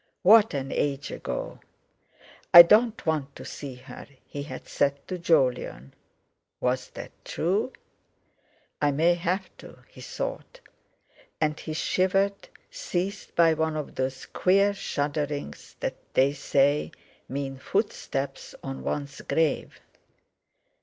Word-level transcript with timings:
What 0.23 0.55
an 0.55 0.71
age 0.71 1.11
ago! 1.11 1.59
"I 2.55 2.63
don't 2.63 3.05
want 3.05 3.35
to 3.35 3.45
see 3.45 3.75
her," 3.75 4.07
he 4.25 4.41
had 4.41 4.67
said 4.67 5.07
to 5.07 5.19
Jolyon. 5.19 5.93
Was 6.59 6.89
that 6.95 7.11
true? 7.23 7.71
"I 8.81 8.89
may 8.89 9.13
have 9.13 9.55
to," 9.57 9.77
he 9.87 10.01
thought; 10.01 10.59
and 11.39 11.59
he 11.59 11.73
shivered, 11.73 12.49
seized 12.71 13.35
by 13.35 13.53
one 13.53 13.75
of 13.75 13.93
those 13.93 14.25
queer 14.25 14.73
shudderings 14.73 15.75
that 15.81 15.97
they 16.15 16.33
say 16.33 16.89
mean 17.29 17.57
footsteps 17.59 18.55
on 18.63 18.81
one's 18.81 19.21
grave. 19.21 19.81